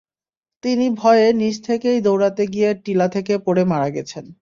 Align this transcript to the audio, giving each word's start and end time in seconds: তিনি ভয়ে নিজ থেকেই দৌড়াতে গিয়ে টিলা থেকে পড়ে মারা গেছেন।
তিনি 0.63 0.85
ভয়ে 0.95 1.27
নিজ 1.33 1.55
থেকেই 1.63 1.99
দৌড়াতে 2.01 2.43
গিয়ে 2.47 2.69
টিলা 2.83 3.07
থেকে 3.07 3.33
পড়ে 3.37 3.63
মারা 3.65 3.89
গেছেন। 3.89 4.25